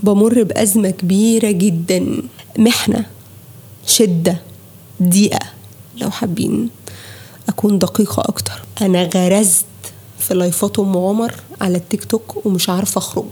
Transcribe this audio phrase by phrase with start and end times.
[0.00, 2.22] بمر بأزمة كبيرة جدا.
[2.58, 3.06] محنة
[3.86, 4.40] شدة
[5.02, 5.46] ضيقة.
[5.96, 6.70] لو حابين
[7.48, 8.62] أكون دقيقة أكتر.
[8.82, 9.64] أنا غرزت
[10.18, 13.24] في لايفات أم عمر على التيك توك ومش عارفة أخرج.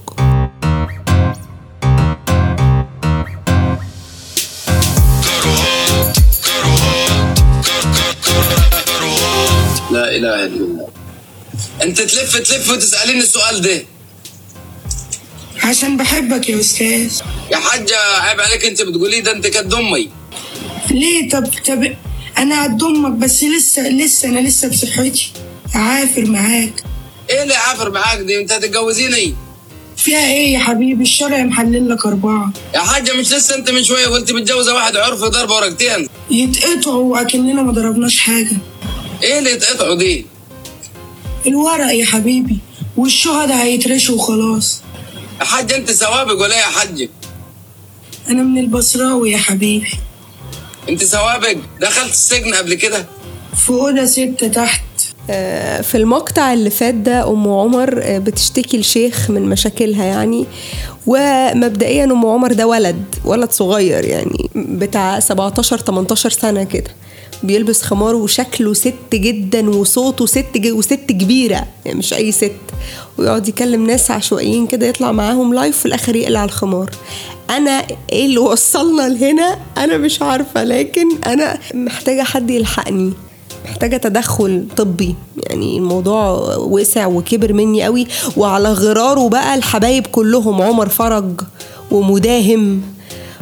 [9.90, 10.88] لا إله إلا الله.
[11.83, 13.85] أنت تلف تلف وتساليني السؤال ده.
[15.65, 17.20] عشان بحبك يا أستاذ.
[17.52, 20.09] يا حاجة عيب عليك أنت بتقولي ده أنت كد أمي.
[20.90, 21.92] ليه؟ طب طب
[22.38, 25.32] أنا قد أمك بس لسه لسه أنا لسه بصحتي.
[25.74, 26.82] عافر معاك.
[27.30, 29.34] إيه اللي عافر معاك دي؟ أنت هتتجوزيني.
[29.96, 32.52] فيها إيه يا حبيبي؟ الشرع محلل لك أربعة.
[32.74, 36.09] يا حاجة مش لسه أنت من شوية قلت متجوزة واحد عرف ضربه ورقتين.
[36.30, 38.56] يتقطعوا اكننا ما ضربناش حاجة.
[39.23, 40.26] إيه اللي يتقطعوا دي؟
[41.46, 42.59] الورق يا حبيبي
[42.96, 44.82] والشهداء هيترشوا وخلاص.
[45.41, 47.09] يا حاجة أنت سوابق ولا يا حاجة
[48.29, 49.91] أنا من البصراوي يا حبيبي.
[50.88, 53.07] أنت سوابق؟ دخلت السجن قبل كده؟
[53.57, 54.82] في اوضه ستة تحت.
[55.30, 60.46] آه، في المقطع اللي فات ده أم عمر آه، بتشتكي الشيخ من مشاكلها يعني.
[61.07, 66.91] ومبدئيا أم عمر ده ولد ولد صغير يعني بتاع 17 18 سنة كده.
[67.43, 70.73] بيلبس خمار وشكله ست جدا وصوته ست ج...
[70.73, 72.53] وست كبيرة يعني مش أي ست.
[73.19, 76.91] ويقعد يكلم ناس عشوائيين كده يطلع معاهم لايف في الآخر يقلع الخمار.
[77.51, 77.83] أنا
[78.13, 83.13] إيه اللي وصلنا لهنا؟ أنا مش عارفة لكن أنا محتاجة حد يلحقني.
[83.65, 85.15] محتاجة تدخل طبي.
[85.37, 88.07] يعني الموضوع وسع وكبر مني قوي.
[88.37, 91.41] وعلى غراره بقى الحبايب كلهم عمر فرج
[91.91, 92.83] ومداهم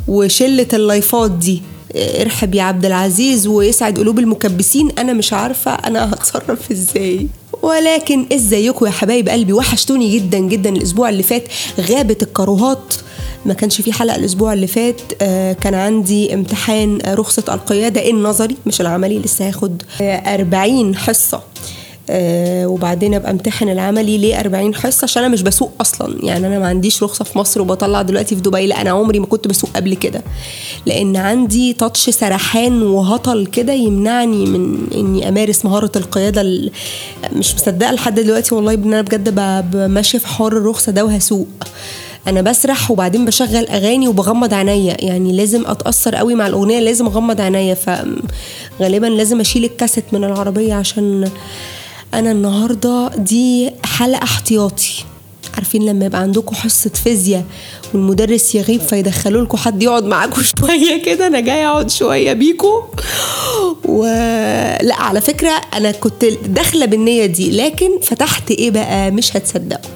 [0.09, 1.62] وشلة اللايفات دي.
[1.97, 4.91] ارحب يا عبد العزيز ويسعد قلوب المكبسين.
[4.98, 7.27] أنا مش عارفة أنا هتصرف إزاي.
[7.62, 11.49] ولكن ازيكم يا حبايب قلبي؟ وحشتوني جدا جدا الأسبوع اللي فات.
[11.81, 12.95] غابت الكروهات.
[13.47, 15.01] ما كانش في حلقة الأسبوع اللي فات.
[15.23, 21.43] آه، كان عندي امتحان آه، رخصة القيادة النظري مش العملي لسه هاخد آه، 40 حصة.
[22.11, 26.19] آه، وبعدين أبقى امتحن العملي ليه 40 حصة؟ عشان أنا مش بسوق أصلا.
[26.25, 28.67] يعني أنا ما عنديش رخصة في مصر وبطلع دلوقتي في دبي.
[28.67, 30.23] لا أنا عمري ما كنت بسوق قبل كده.
[30.87, 36.71] لأن عندي تاتش سرحان وهطل كده يمنعني من إني أمارس مهارة القيادة ال-
[37.33, 39.29] مش مصدقة لحد دلوقتي والله إن أنا بجد
[39.75, 41.49] ماشيه في حوار الرخصة ده وهسوق.
[42.29, 44.97] أنا بسرح وبعدين بشغل أغاني وبغمض عينيا.
[44.99, 47.75] يعني لازم أتأثر قوي مع الأغنية لازم أغمض عينيا.
[47.75, 51.31] فغالبا لازم أشيل الكاسيت من العربية عشان
[52.15, 55.05] أنا النهارده دي حلقة احتياطي.
[55.55, 57.45] عارفين لما يبقى عندكم حصة فيزياء
[57.95, 62.83] والمدرس يغيب فيدخلوا لكم حد يقعد معاكم شوية كده أنا جاية أقعد شوية بيكم.
[63.84, 64.05] و
[64.83, 69.91] لا على فكرة أنا كنت داخلة بالنية دي لكن فتحت إيه بقى؟ مش هتصدقوا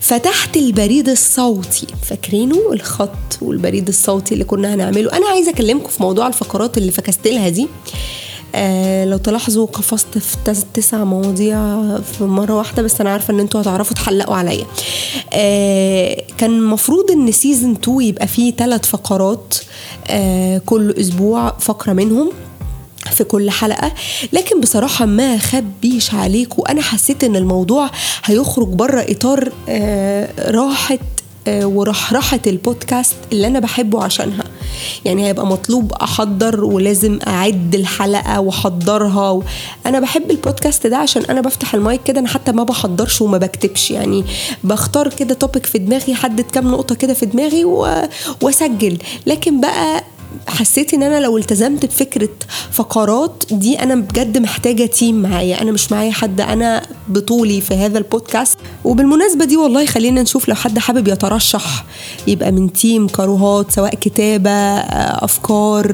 [0.00, 1.86] فتحت البريد الصوتي.
[2.02, 5.12] فاكرينه؟ الخط والبريد الصوتي اللي كنا هنعمله.
[5.12, 7.68] أنا عايزة أكلمكم في موضوع الفقرات اللي فكست لها دي.
[8.54, 11.56] آه لو تلاحظوا قفزت في تس- تسع مواضيع
[12.00, 14.66] في مرة واحدة بس أنا عارفة إن أنتوا هتعرفوا تحلقوا عليا.
[15.32, 19.54] آه كان المفروض إن season 2 يبقى فيه ثلاث فقرات
[20.06, 22.30] آه كل أسبوع فقرة منهم
[23.10, 23.92] في كل حلقة.
[24.32, 26.62] لكن بصراحة ما خبيش عليكم.
[26.68, 27.90] أنا حسيت إن الموضوع
[28.24, 30.98] هيخرج بره إطار آه راحة
[31.46, 34.44] آه، ورحرحة البودكاست اللي أنا بحبه عشانها.
[35.04, 39.42] يعني هيبقى مطلوب أحضر ولازم أعد الحلقة وأحضرها و...
[39.86, 43.90] أنا بحب البودكاست ده عشان أنا بفتح المايك كده أنا حتى ما بحضرش وما بكتبش
[43.90, 44.24] يعني
[44.64, 47.88] بختار كده topic في دماغي حدد كام نقطة كده في دماغي و...
[48.42, 48.98] وأسجل.
[49.26, 50.04] لكن بقى
[50.48, 52.28] حسيت إن أنا لو التزمت بفكرة
[52.72, 55.62] فقرات دي أنا بجد محتاجة team معايا.
[55.62, 60.54] أنا مش معايا حد أنا بطولي في هذا البودكاست وبالمناسبة دي والله خلينا نشوف لو
[60.54, 61.84] حد حابب يترشح
[62.26, 65.86] يبقى من team كروهات سواء كتابة آه، أفكار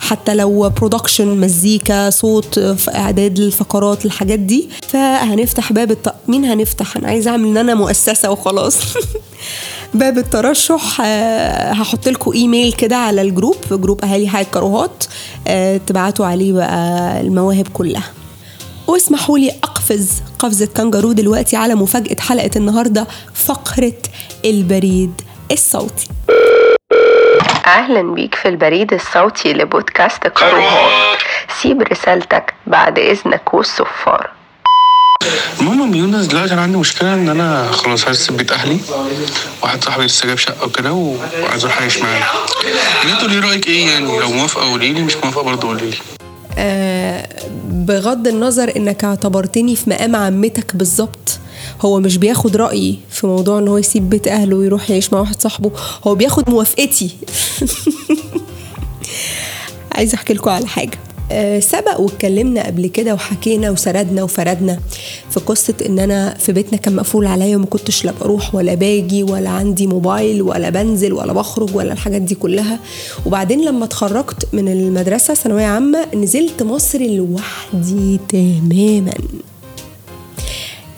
[0.00, 4.68] حتى لو production مزيكا صوت إعداد الفقرات الحاجات دي.
[4.88, 5.96] فهنفتح باب.
[6.28, 8.78] مين هنفتح؟ أنا عايزة أعمل إن أنا مؤسسة وخلاص.
[9.98, 15.04] باب الترشح آه، هحط لكم إيميل كده على الجروب جروب أهالي حي الكروهات
[15.48, 18.10] آه، تبعتوا عليه بقى المواهب كلها.
[18.86, 23.92] واسمحوا لي أقفز قفزه كانجارو دلوقتي على مفاجأة حلقة النهارده فقرة
[24.44, 25.20] البريد
[25.52, 26.08] الصوتي.
[27.66, 31.18] أهلا بيك في البريد الصوتي لبودكاست كروهات.
[31.62, 34.35] سيب رسالتك بعد إذنك والصفار.
[35.60, 38.78] المهم يونس دلوقتي أنا عندي مشكلة إن أنا خلاص أسيب بيت أهلي.
[39.62, 42.22] واحد صاحبي لسه جاب شقة وكده وعايز أروح أعيش معاه.
[43.04, 45.96] انت قولي رأيك إيه يعني؟ لو موافقة قولي لي مش موافقة برضه قولي لي.
[46.58, 47.28] آه،
[47.68, 51.38] بغض النظر إنك اعتبرتني في مقام عمتك بالظبط
[51.82, 55.42] هو مش بياخد رأيي في موضوع إن هو يسيب بيت أهله ويروح يعيش مع واحد
[55.42, 55.70] صاحبه
[56.06, 57.10] هو بياخد موافقتي.
[59.96, 60.98] عايزه أحكي لكم على حاجة.
[61.60, 64.78] سبق واتكلمنا قبل كده وحكينا وسردنا وفردنا
[65.30, 69.22] في قصة إن أنا في بيتنا كان مقفول عليا وما كنتش لا بروح ولا باجي
[69.22, 72.78] ولا عندي موبايل ولا بنزل ولا بخرج ولا الحاجات دي كلها.
[73.26, 79.14] وبعدين لما اتخرجت من المدرسة ثانوية عامة نزلت مصر لوحدي تماما.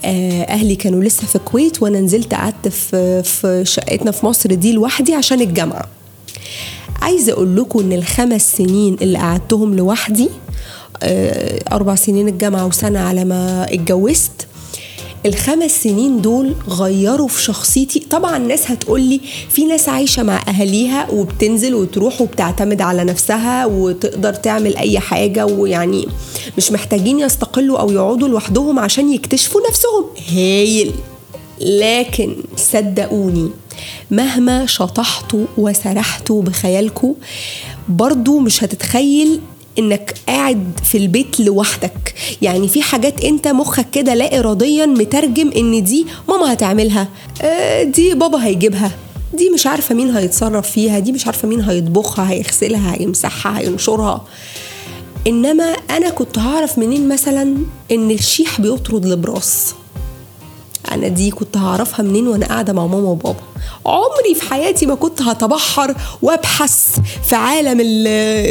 [0.05, 4.73] آه، أهلي كانوا لسه في الكويت وأنا نزلت قعدت في في شقتنا في مصر دي
[4.73, 5.85] لوحدي عشان الجامعة.
[7.01, 10.29] عايزة أقول لكم إن الخمس سنين اللي قعدتهم لوحدي
[11.03, 14.47] آه، أربع سنين الجامعة وسنة على ما اتجوزت
[15.25, 17.99] الخمس سنين دول غيروا في شخصيتي.
[17.99, 24.77] طبعا الناس هتقولي في ناس عايشة مع أهاليها وبتنزل وتروح وبتعتمد على نفسها وتقدر تعمل
[24.77, 26.07] أي حاجة ويعني
[26.57, 30.05] مش محتاجين يستقلوا أو يقعدوا لوحدهم عشان يكتشفوا نفسهم.
[30.33, 30.91] هايل.
[31.61, 33.49] لكن صدقوني
[34.11, 37.15] مهما شطحتوا وسرحتوا بخيالكم
[37.89, 39.39] برضو مش هتتخيل
[39.79, 42.13] إنك قاعد في البيت لوحدك.
[42.41, 47.07] يعني في حاجات أنت مخك كده لا اراديا مترجم إن دي ماما هتعملها.
[47.41, 48.91] آه، دي بابا هيجيبها.
[49.33, 50.99] دي مش عارفة مين هيتصرف فيها.
[50.99, 54.25] دي مش عارفة مين هيطبخها هيغسلها هيمسحها هينشرها.
[55.27, 57.55] إنما أنا كنت هعرف منين مثلا
[57.91, 59.73] إن الشيح بيطرد البراس
[60.91, 63.39] أنا دي كنت هعرفها منين وأنا قاعدة مع ماما وبابا؟
[63.85, 66.99] عمري في حياتي ما كنت هتبحر وأبحث
[67.29, 68.07] في عالم ال-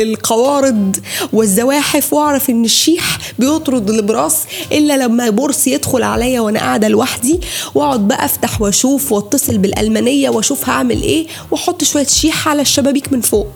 [0.09, 0.97] القوارض
[1.33, 4.39] والزواحف وأعرف إن الشيح بيطرد البراس
[4.73, 7.41] إلا لما بورس يدخل عليا وأنا قاعدة لوحدي
[7.75, 13.21] وأقعد بقى أفتح وأشوف وأتصل بالألمانية وأشوف هعمل إيه وأحط شوية شيح على الشبابيك من
[13.21, 13.47] فوق.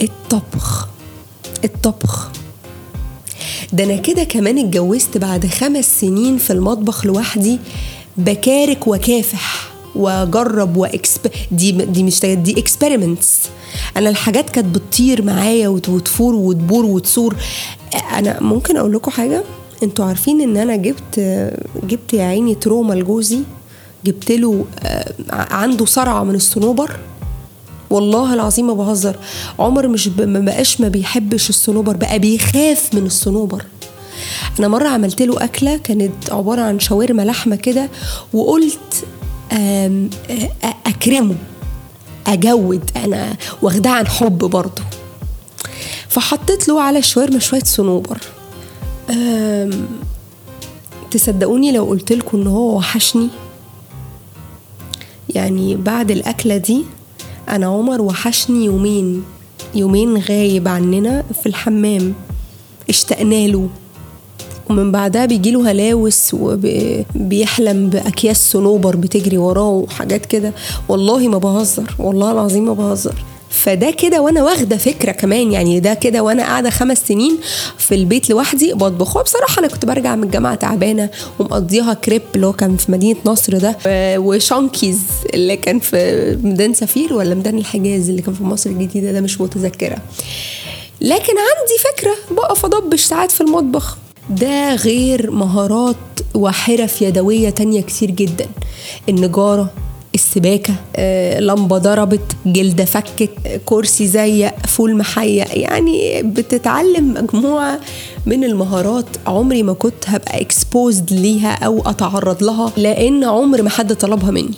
[0.00, 0.88] الطبخ.
[1.64, 2.30] الطبخ.
[3.72, 7.58] ده أنا كده كمان اتجوزت بعد خمس سنين في المطبخ لوحدي
[8.16, 11.20] بعارك وكافح وأجرب واكسب
[11.52, 13.40] دي دي مش دي experiments
[13.96, 17.36] أنا الحاجات كانت بتطير معايا وت- وتفور وتبور وتسور
[18.18, 19.42] أنا ممكن أقول لكم حاجة؟
[19.82, 21.20] أنتوا عارفين إن أنا جبت
[21.88, 23.38] جبت يا عيني trauma لجوزي
[24.04, 26.96] جبت له آه، عنده صرعه من الصنوبر.
[27.90, 29.16] والله العظيم ما بهزر.
[29.58, 30.20] عمر مش ب...
[30.20, 33.64] ما بقاش ما بيحبش الصنوبر بقى بيخاف من الصنوبر.
[34.58, 37.88] أنا مرة عملت له أكلة كانت عبارة عن شاورما لحمة كده
[38.32, 39.04] وقلت
[39.50, 41.34] آ- أكرمه
[42.26, 44.82] أجود أنا واخداه عن حب برضه.
[46.08, 48.18] فحطيت له على الشاورما شوية صنوبر.
[49.10, 49.86] آم،
[51.10, 53.28] تصدقوني لو قلت لكم إن هو وحشني؟
[55.28, 56.84] يعني بعد الأكلة دي
[57.50, 59.22] أنا عمر وحشني يومين.
[59.74, 62.14] يومين غايب عننا في الحمام.
[62.88, 63.68] اشتقنا له.
[64.70, 70.52] ومن بعدها بيجيله هلاوس وبيحلم بأكياس صنوبر بتجري وراه وحاجات كده.
[70.88, 71.94] والله ما بهزر.
[71.98, 73.14] والله العظيم ما بهزر.
[73.62, 77.38] فده كده وأنا واخده فكره كمان يعني ده كده وأنا قاعدة خمس سنين
[77.78, 79.16] في البيت لوحدي بطبخ.
[79.16, 83.58] وبصراحه أنا كنت برجع من الجامعة تعبانه ومقضيها كريب اللي هو كان في مدينه نصر
[83.58, 83.76] ده
[84.18, 84.98] وشانكيز
[85.34, 89.40] اللي كان في ميدان سفير ولا ميدان الحجاز اللي كان في مصر الجديده ده مش
[89.40, 89.98] متذكره.
[91.00, 93.96] لكن عندي فكرة بقف أضبش ساعات في المطبخ.
[94.30, 95.96] ده غير مهارات
[96.34, 98.46] وحرف يدوية تانية كتير جدا.
[99.08, 99.70] النجارة
[100.14, 103.30] السباكة آه، لمبة ضربت جلدة فكت
[103.66, 105.58] كرسي زيق فول محيق.
[105.58, 107.80] يعني بتتعلم مجموعة
[108.26, 113.94] من المهارات عمري ما كنت هبقى اكسبوزد ليها أو أتعرض لها لأن عمر ما حد
[113.94, 114.54] طلبها مني.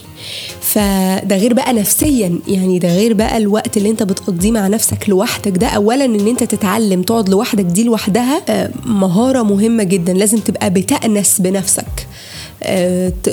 [0.61, 5.59] فده غير بقى نفسيا يعني ده غير بقى الوقت اللي انت بتقضيه مع نفسك لوحدك.
[5.59, 10.71] ده اولا إن انت تتعلم تقعد لوحدك دي لوحدها آه، مهارة مهمة جدا لازم تبقى
[10.71, 12.06] بتأنس بنفسك.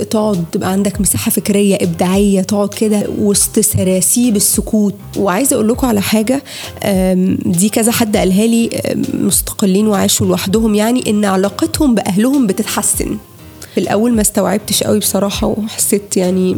[0.09, 4.95] تقعد تبقى عندك مساحة فكرية إبداعية تقعد كده وسط سراسيب السكوت.
[5.17, 6.43] وعايزة أقول لكم على حاجة
[6.83, 8.69] آم، دي كذا حد قالها لي
[9.13, 13.17] مستقلين وعاشوا لوحدهم يعني إن علاقتهم بأهلهم بتتحسن.
[13.73, 16.57] في الأول ما استوعبتش قوي بصراحة وحسيت يعني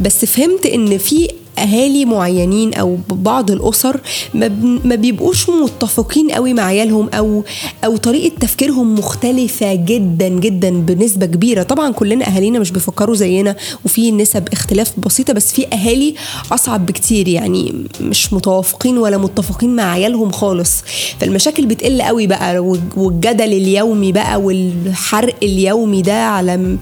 [0.00, 1.28] بس فهمت إن في
[1.62, 4.00] أهالي معينين أو بعض الأسر
[4.34, 7.44] ما, بيبقوش متفقين قوي مع عيالهم أو
[7.84, 11.62] أو طريقة تفكيرهم مختلفة جدا جدا بنسبة كبيرة.
[11.62, 16.14] طبعا كلنا أهالينا مش بيفكروا زينا وفي نسب اختلاف بسيطة بس في أهالي
[16.52, 20.72] أصعب بكتير يعني مش متوافقين ولا متفقين مع عيالهم خالص.
[21.20, 26.76] فالمشاكل بتقل قوي بقى والج- والجدل اليومي بقى والحرق اليومي ده على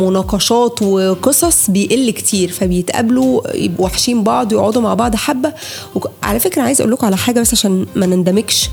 [0.00, 5.52] مناقشات وقصص بيقل كتير فبيتقابلوا يبقوا وحشين بعض ويقعدوا مع بعض حبة.
[5.94, 8.68] وك- على فكرة عايز أقول لكم على حاجة بس عشان ما نندمجش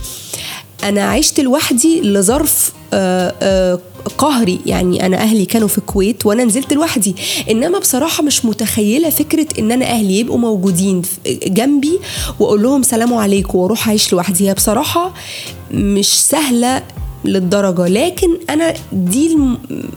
[0.83, 3.79] أنا عشت لوحدي لظرف آه، آه،
[4.17, 4.59] قهري.
[4.65, 7.15] يعني أنا أهلي كانوا في الكويت وأنا نزلت لوحدي.
[7.49, 11.01] إنما بصراحة مش متخيلة فكرة إن أنا أهلي يبقوا موجودين
[11.47, 11.99] جنبي
[12.39, 14.49] وأقول لهم سلام عليكم وأروح أعيش لوحدي.
[14.49, 15.13] هي بصراحة
[15.71, 16.83] مش سهلة
[17.25, 17.87] للدرجة.
[17.87, 19.37] لكن أنا دي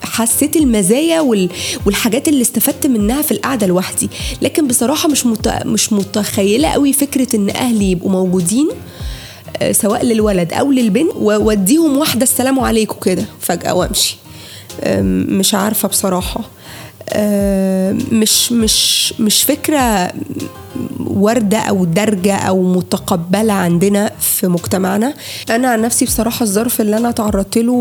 [0.03, 1.49] حسيت المزايا وال-
[1.87, 4.11] والحاجات اللي استفدت منها في القعدة لوحدي.
[4.43, 5.27] لكن بصراحة مش.
[5.65, 8.69] مش متخيلة قوي فكرة إن أهلي يبقوا موجودين
[9.63, 14.17] آه، سواء للولد أو للبنت ووديهم واحدة السلام عليكم كده فجأة وأمشي.
[15.29, 16.41] مش عارفة بصراحة.
[18.13, 20.13] مش مش مش فكرة
[21.07, 25.15] وارده أو درجة أو متقبلة عندنا في مجتمعنا.
[25.51, 27.73] أنا عن نفسي بصراحة الظرف اللي أنا تعرضت له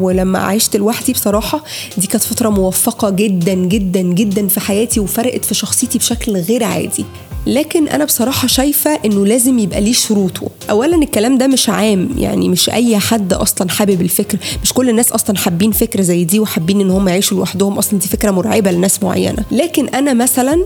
[0.00, 1.64] ولما عشت لوحدي بصراحة
[1.98, 7.04] دي كانت فترة موفقة جدا جدا جدا في حياتي وفرقت في شخصيتي بشكل غير عادي.
[7.46, 10.50] لكن أنا بصراحة شايفة إنه لازم يبقى ليه شروطه.
[10.70, 15.12] اولا الكلام ده مش عام يعني مش أي حد أصلا حابب الفكر مش كل الناس
[15.12, 19.02] أصلا حابين فكرة زي دي وحابين إن هم يعيشوا لوحدهم أصلا دي فكرة مرعبة لناس
[19.02, 19.44] معينة.
[19.50, 20.64] لكن أنا مثلا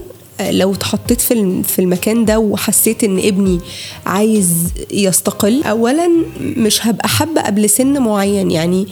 [0.51, 3.61] لو اتحطيت في في المكان ده وحسيت إن ابني
[4.07, 4.49] عايز
[4.91, 6.09] يستقل اولا
[6.41, 8.51] مش هبقى حابة قبل سن معين.
[8.51, 8.87] يعني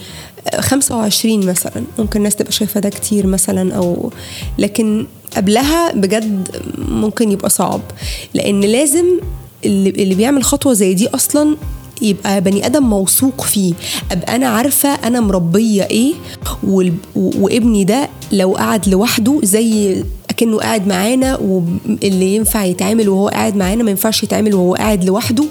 [0.59, 1.83] 25 مثلا.
[1.99, 4.11] ممكن الناس تبقى شايفة ده كتير مثلا أو
[4.57, 5.05] لكن
[5.37, 7.81] قبلها بجد ممكن يبقى صعب.
[8.33, 9.05] لأن لازم
[9.65, 11.57] اللي, بيعمل خطوة زي دي أصلا
[12.01, 13.73] يبقى بني آدم موثوق فيه.
[14.11, 16.13] أبقى أنا عارفة أنا مربية إيه
[17.15, 20.03] وابني ده لو قعد لوحده زي
[20.37, 25.43] اكنه قاعد معانا واللي ينفع يتعامل وهو قاعد معانا ما ينفعش يتعامل وهو قاعد لوحده.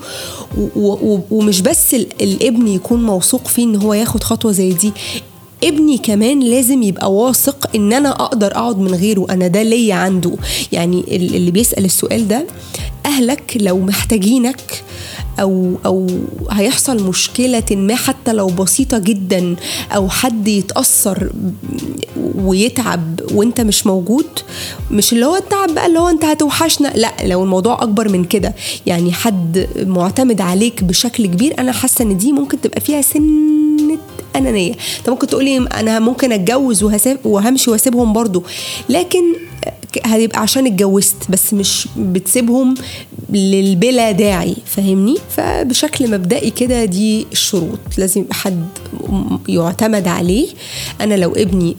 [1.31, 4.93] ومش بس ال- الابن يكون موثوق فيه إن هو ياخد خطوة زي دي.
[5.65, 9.27] ابني كمان لازم يبقى واثق إن أنا أقدر أقعد من غيره.
[9.31, 10.33] أنا ده ليا عنده.
[10.73, 12.47] يعني ال- اللي بيسأل السؤال ده
[13.07, 14.85] أهلك لو محتاجينك
[15.41, 16.07] أو أو
[16.51, 19.57] هيحصل مشكلة ما حتى لو بسيطة جدا
[19.93, 21.33] أو حد يتأثر
[22.35, 24.27] ويتعب وأنت مش موجود
[24.91, 26.89] مش اللي هو التعب بقى اللي هو أنت هتوحشنا.
[26.95, 28.55] لأ لو الموضوع أكبر من كده.
[28.87, 33.56] يعني حد معتمد عليك بشكل كبير أنا حاسة إن دي ممكن تبقى فيها سنه
[34.39, 34.73] أنانية.
[34.99, 38.43] انت ممكن تقولي أنا ممكن أتجوز وهسيب وهمشي وأسيبهم برضو.
[38.89, 39.23] لكن
[40.05, 42.75] هيبقى عشان اتجوزت بس مش بتسيبهم
[43.31, 47.79] للبلا داعي فاهمني؟ فبشكل مبدئي كده دي الشروط.
[47.99, 48.67] لازم حد
[49.49, 50.49] يعتمد عليه.
[51.01, 51.77] أنا لو ابني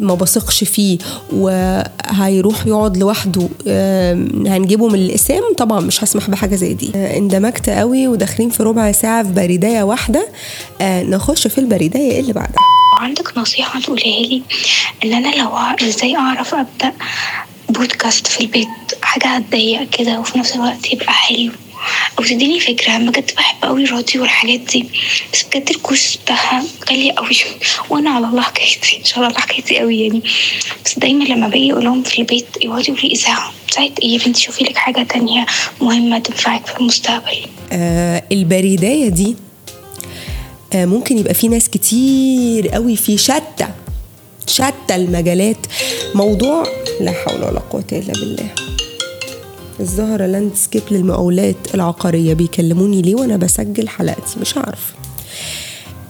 [0.00, 0.98] ما بثقش فيه
[1.32, 3.48] وهيروح يقعد لوحده
[4.46, 6.90] هنجيبه من الاقسام طبعا مش هسمح بحاجة زي دي.
[6.94, 10.28] آه، اندمجت قوي وداخلين في ربع ساعة في بريداية واحدة.
[10.80, 12.56] آه، نخش في البريداية اللي بعدها.
[13.00, 14.42] عندك نصيحة تقولها لي؟
[15.04, 15.48] إن أنا لو
[15.88, 16.92] إزاي أعرف أبدأ؟
[17.72, 18.68] بودكاست في البيت
[19.02, 21.52] حاجة هتضيق كده وفي نفس الوقت يبقى حلو.
[22.18, 24.86] أو تديني فكرة أنا بجد بحب أوي الراديو والحاجات دي
[25.32, 27.36] بس بجد ال course بتاعها غالي أوي
[27.90, 30.22] وأنا على الله حكايتي إن شاء الله حكايتي أوي يعني.
[30.84, 34.40] بس دايما لما باجي أقولهم في البيت يقعدوا يقولوا لي إذاعة ساعة إيه يا بنتي؟
[34.40, 35.46] شوفي لك حاجة تانية
[35.80, 37.46] مهمة تنفعك في المستقبل.
[37.72, 39.36] آه البريداية دي
[40.72, 43.68] آه ممكن يبقى في ناس كتير قوي في شتى
[44.46, 45.66] شتى المجالات.
[46.14, 46.64] موضوع
[47.00, 48.48] لا حول ولا قوة إلا بالله.
[49.80, 54.92] الزهرة landscape للمقاولات العقارية بيكلموني ليه وأنا بسجل حلقتي؟ مش عارف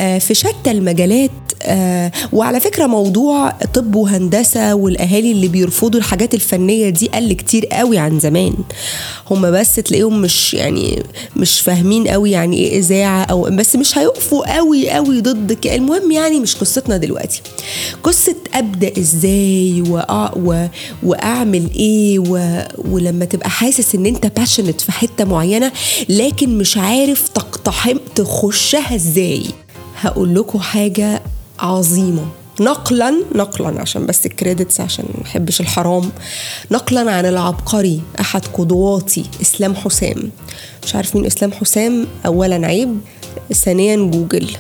[0.01, 1.31] آه، في شتى المجالات
[1.63, 7.99] آه، وعلى فكرة موضوع طب وهندسة والأهالي اللي بيرفضوا الحاجات الفنية دي قل كتير قوي
[7.99, 8.55] عن زمان.
[9.31, 11.03] هم بس تلاقيهم مش يعني
[11.37, 16.41] مش فاهمين قوي يعني إيه إذاعة أو بس مش هيقفوا قوي قوي ضدك المهم يعني
[16.41, 17.43] مش قصتنا دلوقتي.
[18.03, 20.33] قصة أبدأ إزاي وأع...
[20.37, 20.67] و...
[21.03, 22.63] وأعمل إيه و...
[22.91, 25.73] ولما تبقى حاسس إن أنت باشنت في حتة معينة
[26.09, 29.43] لكن مش عارف تقتحم تخشها إزاي.
[30.01, 31.23] هقول لكم حاجة
[31.61, 32.27] عظيمة.
[32.61, 36.11] نقلا نقلا عشان بس ال credits عشان ما بحبش الحرام.
[36.71, 40.31] نقلا عن العبقري أحد قدواتي إسلام حسام.
[40.85, 42.99] مش عارف مين إسلام حسام؟ اولا عيب.
[43.53, 44.51] ثانيا جوجل.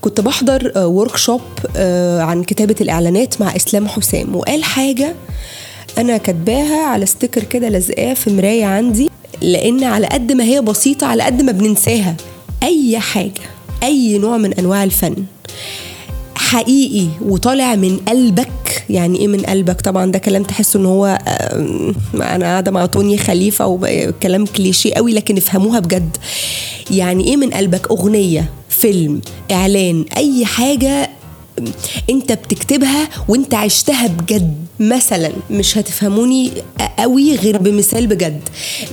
[0.00, 1.40] كنت بحضر workshop
[2.20, 4.36] عن كتابة الإعلانات مع إسلام حسام.
[4.36, 5.14] وقال حاجة
[5.98, 9.10] أنا كاتباها على ستيكر كده لازقاه في مراية عندي
[9.42, 12.16] لأن على قد ما هي بسيطة على قد ما بننساها.
[12.62, 13.42] أي حاجة
[13.82, 15.16] أي نوع من أنواع الفن.
[16.50, 18.84] حقيقي وطالع من قلبك.
[18.90, 23.18] يعني إيه من قلبك؟ طبعا ده كلام تحسوا إن هو آم، أنا قاعدة مع طوني
[23.18, 26.16] خليفة وكلام كليشيه قوي لكن افهموها بجد.
[26.90, 29.20] يعني إيه من قلبك؟ أغنية فيلم
[29.52, 31.10] إعلان أي حاجة
[32.10, 34.54] أنت بتكتبها وأنت عشتها بجد.
[34.80, 36.50] مثلا مش هتفهموني
[36.98, 38.40] قوي غير بمثال بجد.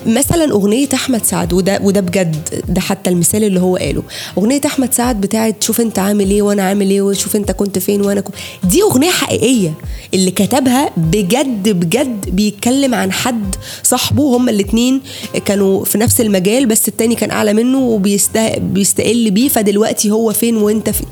[0.07, 4.03] مثلا أغنية أحمد سعد وده وده بجد ده حتى المثال اللي هو قاله.
[4.37, 8.01] أغنية أحمد سعد بتاعت شوف أنت عامل إيه وأنا عامل إيه وشوف أنت كنت فين
[8.01, 9.73] وأنا كنت دي أغنية حقيقية
[10.13, 14.23] اللي كتبها بجد بجد بيتكلم عن حد صاحبه.
[14.37, 15.01] هما الاتنين
[15.45, 19.47] كانوا في نفس المجال بس التاني كان أعلى منه وبيستقل بيه.
[19.49, 21.07] فدلوقتي هو فين وأنت فين؟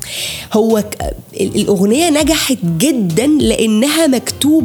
[0.52, 0.84] هو
[1.40, 4.61] الأغنية نجحت جدا لأنها مكتوبة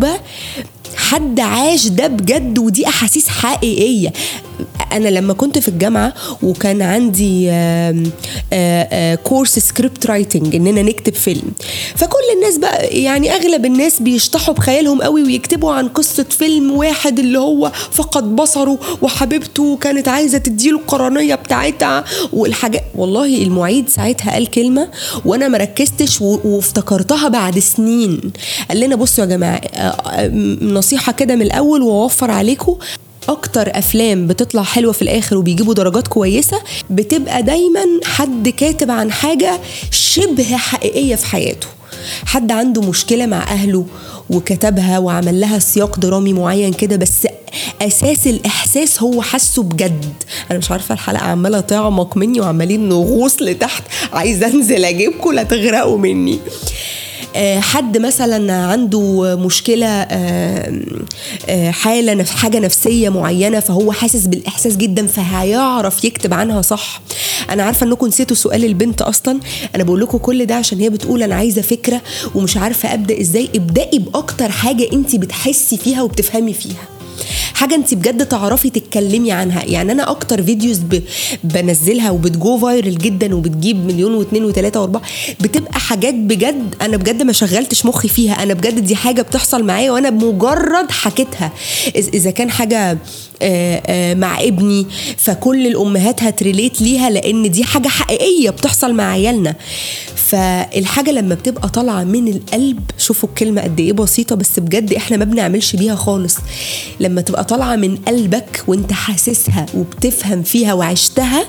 [0.95, 4.13] حد عاش ده بجد ودي أحاسيس حقيقية.
[4.91, 7.51] أنا لما كنت في الجامعة وكان عندي
[9.23, 11.51] course script writing إننا نكتب فيلم.
[11.95, 17.39] فكل الناس بقى يعني أغلب الناس بيشطحوا بخيالهم قوي ويكتبوا عن قصة فيلم واحد اللي
[17.39, 24.87] هو فقد بصره وحبيبته كانت عايزة تديله القرنية بتاعتها والحاجات والله المعيد ساعتها قال كلمة
[25.25, 28.21] وأنا ما ركزتش وافتكرتها بعد سنين.
[28.69, 29.61] قال لنا بصوا يا جماعة
[30.61, 32.77] نصيحة كده من الأول وأوفر عليكم.
[33.29, 39.59] أكتر أفلام بتطلع حلوة في الآخر وبيجيبوا درجات كويسة بتبقى دايما حد كاتب عن حاجة
[39.91, 41.67] شبه حقيقية في حياته.
[42.25, 43.85] حد عنده مشكلة مع أهله
[44.29, 47.27] وكتبها وعمل لها سياق درامي معين كده بس
[47.81, 50.05] أساس الإحساس هو حاسه بجد.
[50.51, 53.83] أنا مش عارفة الحلقة عمالة تعمق مني وعمالين نغوص لتحت.
[54.13, 56.39] عايزة أنزل أجيبكم لا تغرقوا مني.
[57.35, 66.03] آه، حد مثلا عنده مشكلة آه، حالة حاجة نفسية معينة فهو حاسس بالإحساس جدا فهيعرف
[66.05, 67.01] يكتب عنها صح.
[67.49, 69.39] أنا عارفة أنكم نسيتوا سؤال البنت أصلا.
[69.75, 72.01] أنا بقول لكم كل ده عشان هي بتقول أنا عايزة فكرة
[72.35, 73.49] ومش عارفة أبدأ إزاي.
[73.55, 76.87] ابدأي بأكتر حاجة أنت بتحسي فيها وبتفهمي فيها.
[77.53, 79.63] حاجة انت بجد تعرفي تتكلمي عنها.
[79.63, 81.03] يعني أنا أكتر videos ب...
[81.43, 85.01] بنزلها وبت go viral جدا وبتجيب مليون واثنين وثلاثه وأربعة
[85.41, 88.43] بتبقى حاجات بجد أنا بجد ما شغلتش مخي فيها.
[88.43, 91.51] أنا بجد دي حاجة بتحصل معايا وأنا بمجرد حكيتها.
[91.95, 92.97] إذا كان حاجة
[94.15, 94.85] مع ابني
[95.17, 99.55] فكل الأمهات هت relate ليها لأن دي حاجة حقيقية بتحصل مع عيالنا.
[100.15, 105.25] فالحاجة لما بتبقى طالعة من القلب شوفوا الكلمة قد إيه بسيطة بس بجد إحنا ما
[105.25, 106.35] بنعملش بيها خالص.
[106.99, 111.45] لما تبقى طالعة من قلبك وأنت حاسسها وبتفهم فيها وعشتها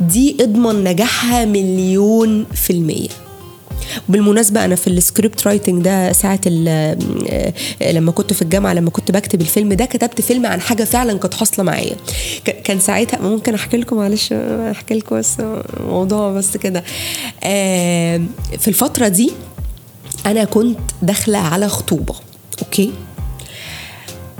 [0.00, 3.08] دي اضمن نجاحها مليون في المية.
[4.08, 6.68] بالمناسبة أنا في ال script writing ده ساعة ال-
[7.82, 11.18] آه، لما كنت في الجامعة لما كنت بكتب الفيلم ده كتبت فيلم عن حاجة فعلا
[11.18, 11.96] كانت حاصلة معايا.
[12.64, 15.36] كان ساعتها ممكن أحكي لكم؟ معلش أحكي لكم بس
[15.86, 16.84] موضوع بس كده.
[18.58, 19.30] في الفترة دي
[20.26, 22.14] أنا كنت داخلة على خطوبة
[22.62, 22.92] أوكي؟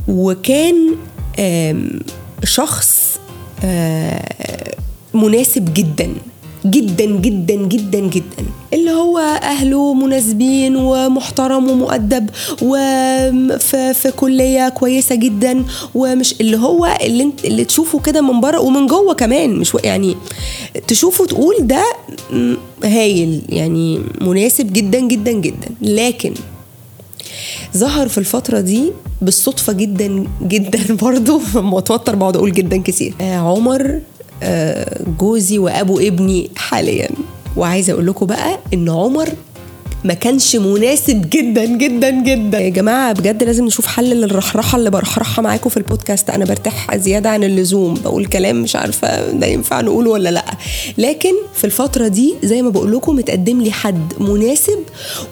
[0.09, 0.97] وكان
[2.45, 3.19] شخص
[3.65, 4.75] آه،
[5.15, 6.13] مناسب جدا.
[6.67, 8.45] جدا جدا جدا جدا.
[8.73, 12.31] اللي هو أهله مناسبين ومحترم ومؤدب
[12.63, 15.65] وفي في كلية كويسة جدا.
[15.95, 19.57] ومش اللي هو اللي انت اللي تشوفه كده من بره ومن جوه كمان.
[19.57, 20.17] مش يعني
[20.89, 21.85] تشوفه تقول ده
[22.85, 25.69] هايل يعني مناسب جدا جدا جدا.
[25.83, 26.35] لكن
[27.77, 28.93] ظهر في الفترة دي
[29.23, 33.15] بالصدفة جدا جدا برضو لما اتوتر بقعد أقول جدا كتير.
[33.21, 34.01] آه عمر
[35.19, 37.09] جوزي وأبو ابني حاليا.
[37.57, 39.29] وعايزة أقول لكم بقى إن عمر
[40.05, 42.61] ما كانش مناسب جدا جدا جدا.
[42.61, 46.31] يا جماعة بجد لازم نشوف حل للرحرحة اللي برحرحها معاكم في البودكاست.
[46.31, 47.95] أنا برتاح زيادة عن اللزوم.
[47.95, 50.45] بقول كلام مش عارفة ده ينفع نقوله ولا لأ.
[50.99, 54.79] لكن في الفترة دي زي ما بقول لكم متقدم لي حد مناسب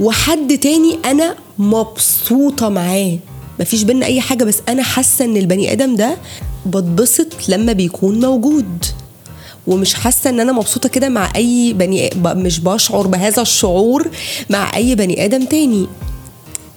[0.00, 3.18] وحد تاني أنا مبسوطة معاه.
[3.60, 6.16] مفيش بينا أي حاجة بس أنا حاسة إن البني آدم ده
[6.66, 8.84] بتبسط لما بيكون موجود.
[9.66, 14.08] ومش حاسة إن أنا مبسوطة كده مع أي بني مش بشعر بهذا الشعور
[14.50, 15.86] مع أي بني آدم تاني.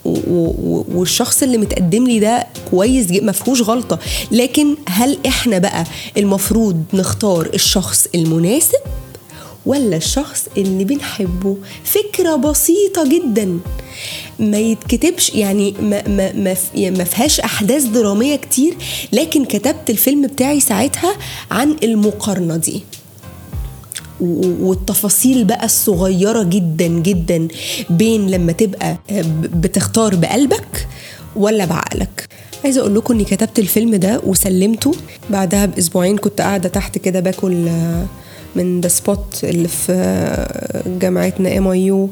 [0.04, 3.98] والشخص اللي متقدم لي ده كويس ما فيهوش غلطة.
[4.30, 5.84] لكن هل إحنا بقى
[6.16, 8.78] المفروض نختار الشخص المناسب؟
[9.66, 11.56] ولا الشخص اللي بنحبه.
[11.84, 13.58] فكرة بسيطة جدا.
[14.38, 18.74] ما يتكتبش يعني ما ما ما, يعني ما فيهاش أحداث درامية كتير
[19.12, 21.12] لكن كتبت الفيلم بتاعي ساعتها
[21.50, 22.82] عن المقارنة دي.
[24.60, 27.48] والتفاصيل بقى الصغيرة جدا جدا.
[27.90, 30.88] بين لما تبقى ب- بتختار بقلبك
[31.36, 32.28] ولا بعقلك.
[32.64, 34.92] عايزة أقول لكم إني كتبت الفيلم ده وسلمته.
[35.30, 38.06] بعدها بأسبوعين كنت قاعدة تحت كده باكل آه،
[38.56, 42.08] من The Spot اللي في آه، جامعتنا MIU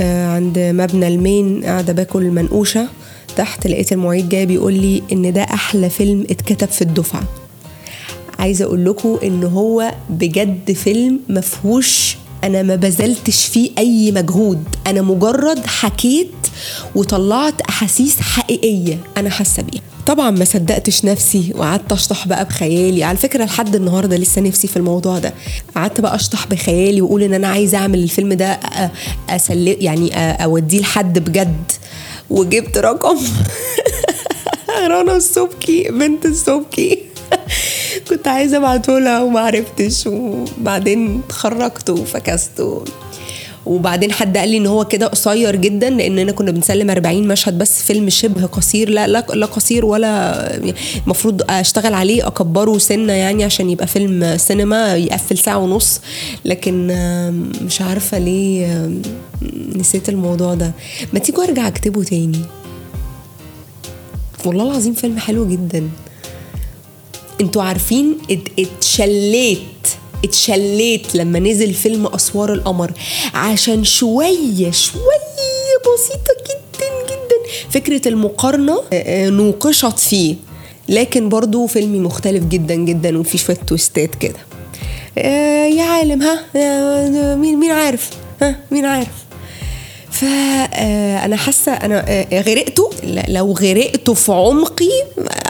[0.00, 2.88] عند مبنى ال main قاعدة باكل منقوشة.
[3.36, 7.22] تحت لقيت المعيد جاي بيقول لي إن ده أحلى فيلم اتكتب في الدفعة.
[8.38, 14.64] عايزة أقول لكم إن هو بجد فيلم مفهوش أنا ما بذلتش فيه أي مجهود.
[14.86, 16.30] أنا مجرد حكيت
[16.94, 19.82] وطلعت أحاسيس حقيقية أنا حاسة بيها.
[20.08, 23.04] طبعا ما صدقتش نفسي وقعدت أشطح بقى بخيالي.
[23.04, 25.34] على فكرة لحد النهارده لسه نفسي في الموضوع ده.
[25.76, 28.60] قعدت بقى أشطح بخيالي وأقول إن أنا عايزه أعمل الفيلم ده
[29.30, 30.10] اسل يعني
[30.44, 31.72] أوديه لحد بجد.
[32.30, 33.18] وجبت رقم.
[34.90, 36.98] رنا السبكي بنت السبكي
[38.10, 40.06] كنت عايزة ابعته لها وما عرفتش.
[40.06, 42.60] وبعدين اتخرجت وفكست
[43.66, 47.82] وبعدين حد قال لي إن هو كده قصير جدا لأننا كنا بنسلم 40 مشهد بس
[47.82, 50.56] فيلم شبه قصير لا لا, لا قصير ولا
[51.04, 56.00] المفروض أشتغل عليه أكبره سنة يعني عشان يبقى فيلم سينما يقفل ساعة ونص.
[56.44, 56.86] لكن
[57.62, 58.90] مش عارفة ليه
[59.76, 60.72] نسيت الموضوع ده.
[61.12, 62.40] ما تيجوا أرجع أكتبه تاني.
[64.44, 65.88] والله العظيم فيلم حلو جدا.
[67.40, 68.18] أنتوا عارفين
[68.58, 69.58] اتشليت.
[70.24, 72.92] اتشليت لما نزل فيلم أسوار القمر
[73.34, 77.52] عشان شوية شوية بسيطة جدا جدا.
[77.70, 78.82] فكرة المقارنة
[79.30, 80.36] نوقشت فيه.
[80.88, 84.38] لكن برضو فيلمي مختلف جدا جدا وفي شوية تويستات كده.
[85.76, 86.44] يا عالم ها؟
[87.34, 88.10] مين مين عارف؟
[88.42, 89.27] ها؟ مين عارف؟
[90.20, 92.90] فانا حاسة أنا غرقتوا
[93.28, 94.90] لو غرقتوا في عمقي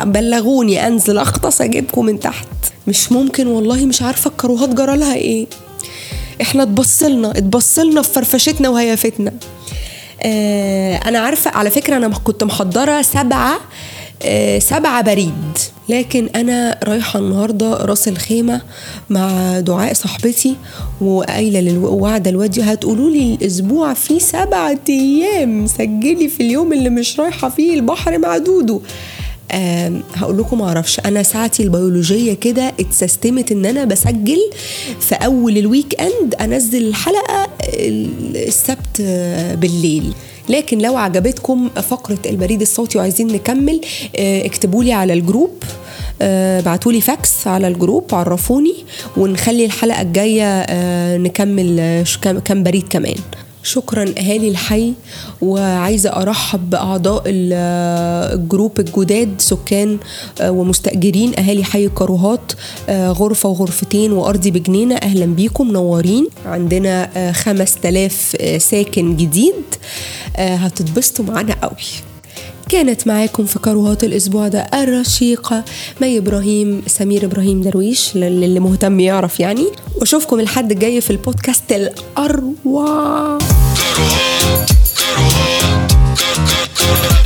[0.02, 2.46] بلغوني أنزل اغطس اجيبكم من تحت.
[2.86, 5.46] مش ممكن والله مش عارفة الكروهات جرى لها إيه.
[6.42, 9.32] إحنا اتبصلنا اتبصلنا في فرفشتنا وهيافتنا.
[10.22, 13.60] آه أنا عارفة على فكرة أنا كنت محضرة سبعة
[14.22, 15.58] آه سبعة بريد.
[15.88, 18.60] لكن أنا رايحة النهاردة راس الخيمة
[19.10, 20.56] مع دعاء صاحبتي
[21.00, 27.48] وقايلة وعد الوادي هتقولوا لي الأسبوع فيه سبعة أيام سجلي في اليوم اللي مش رايحة
[27.48, 28.80] فيه البحر مع دودو.
[30.14, 34.38] هقول لكم معرفش أنا ساعتي البيولوجية كده اتسستمت إن أنا بسجل
[35.00, 37.48] في أول ال weekend أنزل الحلقة
[38.34, 39.00] السبت
[39.60, 40.12] بالليل.
[40.48, 43.80] لكن لو عجبتكم فقرة البريد الصوتي وعايزين نكمل
[44.16, 45.62] اكتبوا لي على ال group
[46.22, 48.74] ابعتوا لي فاكس على ال group عرفوني
[49.16, 50.66] ونخلي الحلقة الجاية
[51.16, 52.04] نكمل
[52.44, 53.16] كم بريد كمان.
[53.62, 54.92] شكرا أهالي الحي
[55.42, 59.98] وعايزة أرحب بأعضاء ال group الجداد سكان
[60.42, 62.52] ومستأجرين أهالي حي الكروهات
[62.90, 64.94] غرفة وغرفتين وأرضي بجنينة.
[64.94, 66.28] أهلا بيكم منورين.
[66.46, 69.54] عندنا 5000 ساكن جديد.
[70.36, 72.07] هتتبسطوا معانا قوي.
[72.68, 75.64] كانت معاكم في كروهات الأسبوع ده الرشيقة.
[76.00, 79.66] مي إبراهيم؟ سمير إبراهيم درويش للي مهتم يعرف يعني.
[79.96, 83.38] وأشوفكم الحد الجاي في البودكاست الأروع.
[83.96, 84.70] كروهات
[86.76, 87.17] كروهات